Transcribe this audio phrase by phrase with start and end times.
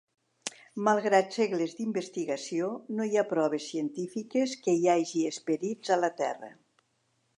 [0.85, 2.69] Malgrat segles d'investigació,
[2.99, 6.51] no hi ha proves científiques que hi hagi esperits a la Terra.